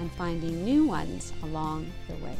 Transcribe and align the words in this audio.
and 0.00 0.10
finding 0.12 0.64
new 0.64 0.86
ones 0.86 1.32
along 1.42 1.86
the 2.08 2.14
way. 2.24 2.36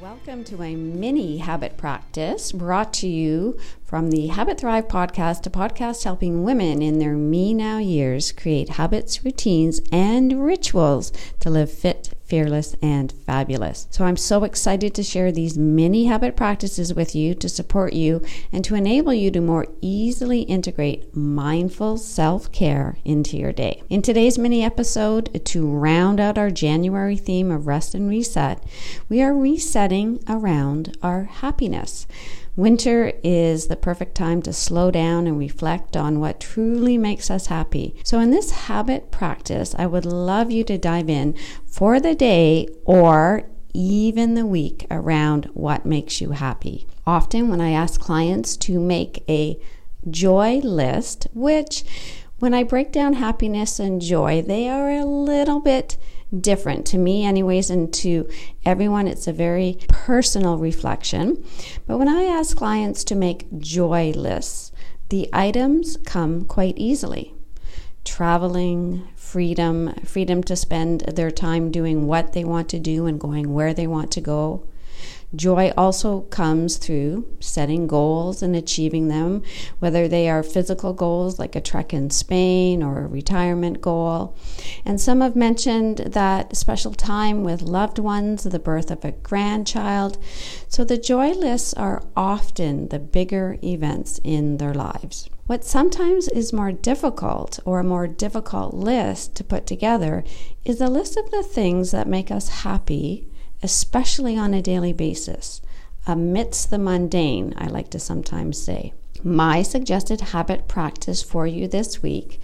Welcome 0.00 0.44
to 0.44 0.62
a 0.62 0.76
mini 0.76 1.38
habit 1.38 1.76
practice 1.76 2.52
brought 2.52 2.94
to 2.94 3.08
you 3.08 3.58
from 3.86 4.10
the 4.10 4.26
Habit 4.26 4.58
Thrive 4.58 4.88
podcast, 4.88 5.46
a 5.46 5.50
podcast 5.50 6.02
helping 6.02 6.42
women 6.42 6.82
in 6.82 6.98
their 6.98 7.14
me 7.14 7.54
now 7.54 7.78
years 7.78 8.32
create 8.32 8.70
habits, 8.70 9.24
routines, 9.24 9.80
and 9.92 10.44
rituals 10.44 11.12
to 11.38 11.50
live 11.50 11.70
fit, 11.70 12.12
fearless, 12.24 12.74
and 12.82 13.12
fabulous. 13.12 13.86
So 13.90 14.04
I'm 14.04 14.16
so 14.16 14.42
excited 14.42 14.92
to 14.94 15.04
share 15.04 15.30
these 15.30 15.56
mini 15.56 16.06
habit 16.06 16.34
practices 16.34 16.92
with 16.94 17.14
you 17.14 17.32
to 17.36 17.48
support 17.48 17.92
you 17.92 18.22
and 18.50 18.64
to 18.64 18.74
enable 18.74 19.14
you 19.14 19.30
to 19.30 19.40
more 19.40 19.68
easily 19.80 20.40
integrate 20.40 21.16
mindful 21.16 21.96
self 21.96 22.50
care 22.50 22.98
into 23.04 23.36
your 23.36 23.52
day. 23.52 23.84
In 23.88 24.02
today's 24.02 24.36
mini 24.36 24.64
episode, 24.64 25.44
to 25.44 25.64
round 25.64 26.18
out 26.18 26.38
our 26.38 26.50
January 26.50 27.16
theme 27.16 27.52
of 27.52 27.68
rest 27.68 27.94
and 27.94 28.08
reset, 28.08 28.64
we 29.08 29.22
are 29.22 29.32
resetting 29.32 30.24
around 30.28 30.96
our 31.04 31.24
happiness. 31.24 32.08
Winter 32.56 33.12
is 33.22 33.66
the 33.66 33.76
perfect 33.76 34.14
time 34.14 34.40
to 34.40 34.52
slow 34.52 34.90
down 34.90 35.26
and 35.26 35.38
reflect 35.38 35.94
on 35.94 36.20
what 36.20 36.40
truly 36.40 36.96
makes 36.96 37.30
us 37.30 37.48
happy. 37.48 37.94
So, 38.02 38.18
in 38.18 38.30
this 38.30 38.50
habit 38.50 39.10
practice, 39.10 39.74
I 39.78 39.84
would 39.84 40.06
love 40.06 40.50
you 40.50 40.64
to 40.64 40.78
dive 40.78 41.10
in 41.10 41.34
for 41.66 42.00
the 42.00 42.14
day 42.14 42.66
or 42.86 43.42
even 43.74 44.32
the 44.32 44.46
week 44.46 44.86
around 44.90 45.50
what 45.52 45.84
makes 45.84 46.22
you 46.22 46.30
happy. 46.30 46.86
Often, 47.06 47.50
when 47.50 47.60
I 47.60 47.72
ask 47.72 48.00
clients 48.00 48.56
to 48.58 48.80
make 48.80 49.22
a 49.28 49.60
joy 50.08 50.60
list, 50.64 51.26
which 51.34 51.84
when 52.38 52.54
I 52.54 52.62
break 52.62 52.90
down 52.90 53.14
happiness 53.14 53.78
and 53.78 54.00
joy, 54.00 54.40
they 54.40 54.66
are 54.66 54.90
a 54.90 55.04
little 55.04 55.60
bit 55.60 55.98
different 56.40 56.86
to 56.86 56.98
me, 56.98 57.24
anyways, 57.24 57.70
and 57.70 57.92
to 57.94 58.28
everyone. 58.64 59.06
It's 59.06 59.26
a 59.26 59.32
very 59.32 59.78
personal 59.88 60.58
reflection. 60.58 61.44
But 61.86 61.98
when 61.98 62.08
I 62.08 62.24
ask 62.24 62.56
clients 62.56 63.04
to 63.04 63.14
make 63.14 63.58
joy 63.58 64.12
lists, 64.14 64.72
the 65.08 65.28
items 65.32 65.96
come 66.04 66.44
quite 66.44 66.76
easily. 66.76 67.34
Traveling, 68.04 69.06
freedom, 69.14 69.92
freedom 70.04 70.42
to 70.44 70.56
spend 70.56 71.00
their 71.02 71.30
time 71.30 71.70
doing 71.70 72.06
what 72.06 72.32
they 72.32 72.44
want 72.44 72.68
to 72.70 72.78
do 72.78 73.06
and 73.06 73.20
going 73.20 73.52
where 73.52 73.74
they 73.74 73.86
want 73.86 74.10
to 74.12 74.20
go, 74.20 74.66
Joy 75.36 75.70
also 75.76 76.22
comes 76.22 76.78
through 76.78 77.26
setting 77.40 77.86
goals 77.86 78.42
and 78.42 78.56
achieving 78.56 79.08
them, 79.08 79.42
whether 79.78 80.08
they 80.08 80.30
are 80.30 80.42
physical 80.42 80.94
goals 80.94 81.38
like 81.38 81.54
a 81.54 81.60
trek 81.60 81.92
in 81.92 82.08
Spain 82.08 82.82
or 82.82 83.00
a 83.00 83.06
retirement 83.06 83.82
goal. 83.82 84.34
And 84.86 84.98
some 84.98 85.20
have 85.20 85.36
mentioned 85.36 85.98
that 85.98 86.56
special 86.56 86.94
time 86.94 87.44
with 87.44 87.60
loved 87.60 87.98
ones, 87.98 88.44
the 88.44 88.58
birth 88.58 88.90
of 88.90 89.04
a 89.04 89.12
grandchild. 89.12 90.16
So 90.68 90.84
the 90.84 90.96
joy 90.96 91.32
lists 91.32 91.74
are 91.74 92.02
often 92.16 92.88
the 92.88 92.98
bigger 92.98 93.58
events 93.62 94.18
in 94.24 94.56
their 94.56 94.72
lives. 94.72 95.28
What 95.46 95.64
sometimes 95.64 96.28
is 96.28 96.52
more 96.52 96.72
difficult 96.72 97.60
or 97.64 97.78
a 97.78 97.84
more 97.84 98.08
difficult 98.08 98.74
list 98.74 99.36
to 99.36 99.44
put 99.44 99.66
together 99.66 100.24
is 100.64 100.80
a 100.80 100.88
list 100.88 101.16
of 101.16 101.30
the 101.30 101.42
things 101.42 101.90
that 101.90 102.08
make 102.08 102.30
us 102.30 102.48
happy 102.48 103.28
especially 103.62 104.36
on 104.36 104.54
a 104.54 104.62
daily 104.62 104.92
basis, 104.92 105.60
amidst 106.06 106.70
the 106.70 106.78
mundane, 106.78 107.54
I 107.56 107.66
like 107.66 107.90
to 107.90 107.98
sometimes 107.98 108.58
say. 108.58 108.92
My 109.22 109.62
suggested 109.62 110.20
habit 110.20 110.68
practice 110.68 111.22
for 111.22 111.46
you 111.46 111.66
this 111.66 112.02
week 112.02 112.40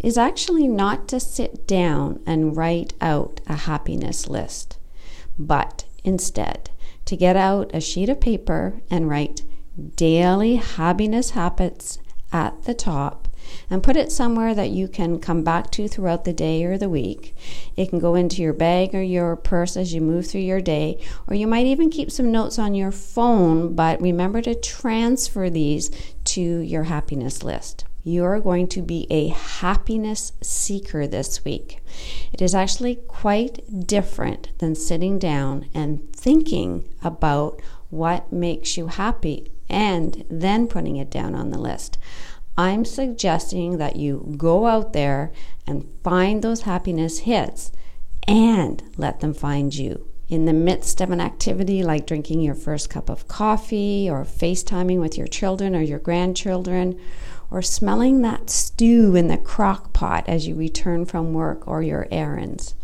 is 0.00 0.18
actually 0.18 0.68
not 0.68 1.08
to 1.08 1.20
sit 1.20 1.66
down 1.66 2.20
and 2.26 2.56
write 2.56 2.94
out 3.00 3.40
a 3.46 3.56
happiness 3.56 4.28
list, 4.28 4.78
but 5.38 5.84
instead 6.04 6.70
to 7.06 7.16
get 7.16 7.36
out 7.36 7.70
a 7.74 7.80
sheet 7.80 8.08
of 8.08 8.20
paper 8.20 8.80
and 8.90 9.08
write 9.08 9.42
daily 9.94 10.56
happiness 10.56 11.30
habits 11.30 11.98
at 12.32 12.64
the 12.64 12.74
top 12.74 13.25
and 13.68 13.82
put 13.82 13.96
it 13.96 14.12
somewhere 14.12 14.54
that 14.54 14.70
you 14.70 14.88
can 14.88 15.18
come 15.18 15.42
back 15.42 15.70
to 15.72 15.88
throughout 15.88 16.24
the 16.24 16.32
day 16.32 16.64
or 16.64 16.78
the 16.78 16.88
week. 16.88 17.34
It 17.76 17.90
can 17.90 17.98
go 17.98 18.14
into 18.14 18.42
your 18.42 18.52
bag 18.52 18.94
or 18.94 19.02
your 19.02 19.36
purse 19.36 19.76
as 19.76 19.92
you 19.94 20.00
move 20.00 20.26
through 20.26 20.40
your 20.42 20.60
day, 20.60 20.98
or 21.26 21.34
you 21.34 21.46
might 21.46 21.66
even 21.66 21.90
keep 21.90 22.10
some 22.10 22.32
notes 22.32 22.58
on 22.58 22.74
your 22.74 22.92
phone, 22.92 23.74
but 23.74 24.00
remember 24.00 24.42
to 24.42 24.54
transfer 24.54 25.50
these 25.50 25.90
to 26.24 26.40
your 26.40 26.84
happiness 26.84 27.42
list. 27.42 27.84
You're 28.04 28.38
going 28.38 28.68
to 28.68 28.82
be 28.82 29.08
a 29.10 29.28
happiness 29.28 30.32
seeker 30.40 31.08
this 31.08 31.44
week. 31.44 31.80
It 32.32 32.40
is 32.40 32.54
actually 32.54 32.94
quite 32.94 33.86
different 33.86 34.56
than 34.58 34.76
sitting 34.76 35.18
down 35.18 35.68
and 35.74 36.12
thinking 36.14 36.88
about 37.02 37.60
what 37.90 38.32
makes 38.32 38.76
you 38.76 38.86
happy 38.86 39.50
and 39.68 40.24
then 40.30 40.68
putting 40.68 40.96
it 40.96 41.10
down 41.10 41.34
on 41.34 41.50
the 41.50 41.58
list. 41.58 41.98
I'm 42.58 42.84
suggesting 42.84 43.78
that 43.78 43.96
you 43.96 44.34
go 44.38 44.66
out 44.66 44.92
there 44.92 45.32
and 45.66 45.86
find 46.02 46.42
those 46.42 46.62
happiness 46.62 47.20
hits 47.20 47.70
and 48.26 48.82
let 48.96 49.20
them 49.20 49.34
find 49.34 49.74
you. 49.74 50.08
In 50.28 50.46
the 50.46 50.52
midst 50.52 51.00
of 51.00 51.10
an 51.10 51.20
activity 51.20 51.82
like 51.82 52.06
drinking 52.06 52.40
your 52.40 52.54
first 52.54 52.90
cup 52.90 53.08
of 53.08 53.28
coffee 53.28 54.08
or 54.10 54.24
FaceTiming 54.24 55.00
with 55.00 55.16
your 55.16 55.28
children 55.28 55.76
or 55.76 55.82
your 55.82 56.00
grandchildren, 56.00 56.98
or 57.50 57.62
smelling 57.62 58.22
that 58.22 58.50
stew 58.50 59.14
in 59.14 59.28
the 59.28 59.38
crock 59.38 59.92
pot 59.92 60.28
as 60.28 60.48
you 60.48 60.54
return 60.56 61.04
from 61.04 61.32
work 61.32 61.68
or 61.68 61.82
your 61.82 62.08
errands. 62.10 62.74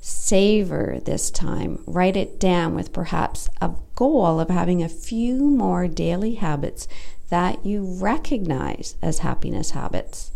Savor 0.00 0.98
this 1.04 1.30
time. 1.30 1.82
Write 1.86 2.16
it 2.16 2.40
down 2.40 2.74
with 2.74 2.92
perhaps 2.92 3.50
a 3.60 3.72
goal 3.94 4.40
of 4.40 4.48
having 4.48 4.82
a 4.82 4.88
few 4.88 5.50
more 5.50 5.86
daily 5.88 6.36
habits 6.36 6.88
that 7.28 7.64
you 7.66 7.84
recognize 8.00 8.96
as 9.02 9.18
happiness 9.18 9.72
habits. 9.72 10.32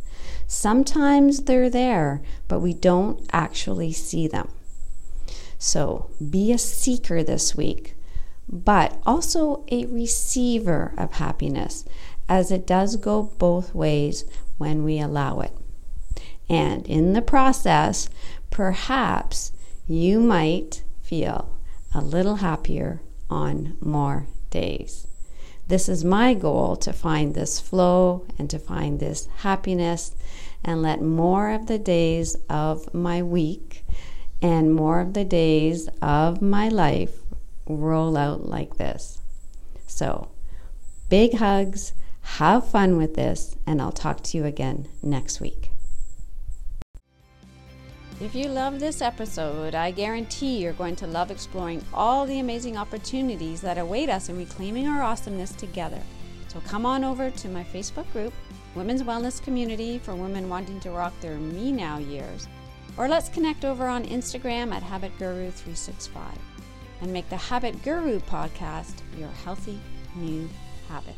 Sometimes 0.46 1.44
they're 1.44 1.70
there, 1.70 2.22
but 2.46 2.60
we 2.60 2.74
don't 2.74 3.26
actually 3.32 3.92
see 3.92 4.28
them. 4.28 4.48
So 5.58 6.10
be 6.30 6.52
a 6.52 6.58
seeker 6.58 7.22
this 7.22 7.56
week, 7.56 7.94
but 8.46 9.00
also 9.06 9.64
a 9.70 9.86
receiver 9.86 10.92
of 10.98 11.12
happiness, 11.14 11.86
as 12.28 12.50
it 12.50 12.66
does 12.66 12.96
go 12.96 13.22
both 13.38 13.74
ways 13.74 14.26
when 14.58 14.84
we 14.84 15.00
allow 15.00 15.40
it. 15.40 15.52
And 16.50 16.86
in 16.86 17.14
the 17.14 17.22
process, 17.22 18.10
perhaps 18.50 19.52
you 19.86 20.20
might 20.20 20.82
feel 21.02 21.58
a 21.94 22.00
little 22.00 22.36
happier 22.36 23.00
on 23.28 23.76
more 23.80 24.26
days. 24.50 25.06
This 25.66 25.88
is 25.88 26.04
my 26.04 26.34
goal 26.34 26.76
to 26.76 26.92
find 26.92 27.34
this 27.34 27.60
flow 27.60 28.26
and 28.38 28.48
to 28.50 28.58
find 28.58 29.00
this 29.00 29.26
happiness 29.38 30.14
and 30.62 30.82
let 30.82 31.02
more 31.02 31.50
of 31.50 31.66
the 31.66 31.78
days 31.78 32.36
of 32.48 32.92
my 32.92 33.22
week 33.22 33.84
and 34.40 34.74
more 34.74 35.00
of 35.00 35.14
the 35.14 35.24
days 35.24 35.88
of 36.02 36.42
my 36.42 36.68
life 36.68 37.20
roll 37.66 38.16
out 38.16 38.46
like 38.46 38.76
this. 38.76 39.20
So, 39.86 40.28
big 41.08 41.34
hugs, 41.34 41.92
have 42.22 42.68
fun 42.68 42.96
with 42.96 43.14
this, 43.14 43.56
and 43.66 43.80
I'll 43.80 43.92
talk 43.92 44.22
to 44.22 44.38
you 44.38 44.44
again 44.44 44.88
next 45.02 45.40
week. 45.40 45.70
If 48.20 48.32
you 48.32 48.48
love 48.48 48.78
this 48.78 49.02
episode, 49.02 49.74
I 49.74 49.90
guarantee 49.90 50.58
you're 50.58 50.72
going 50.72 50.94
to 50.96 51.06
love 51.06 51.32
exploring 51.32 51.84
all 51.92 52.26
the 52.26 52.38
amazing 52.38 52.76
opportunities 52.76 53.60
that 53.62 53.76
await 53.76 54.08
us 54.08 54.28
in 54.28 54.38
reclaiming 54.38 54.86
our 54.86 55.02
awesomeness 55.02 55.50
together. 55.50 56.00
So 56.46 56.60
come 56.60 56.86
on 56.86 57.02
over 57.02 57.32
to 57.32 57.48
my 57.48 57.64
Facebook 57.64 58.10
group, 58.12 58.32
Women's 58.76 59.02
Wellness 59.02 59.42
Community 59.42 59.98
for 59.98 60.14
women 60.14 60.48
wanting 60.48 60.78
to 60.80 60.92
rock 60.92 61.12
their 61.20 61.38
me 61.38 61.72
now 61.72 61.98
years, 61.98 62.46
or 62.96 63.08
let's 63.08 63.28
connect 63.28 63.64
over 63.64 63.88
on 63.88 64.04
Instagram 64.04 64.72
at 64.72 64.84
HabitGuru365 64.84 66.38
and 67.00 67.12
make 67.12 67.28
the 67.30 67.36
Habit 67.36 67.82
Guru 67.82 68.20
podcast 68.20 68.94
your 69.18 69.30
healthy 69.44 69.80
new 70.14 70.48
habit. 70.88 71.16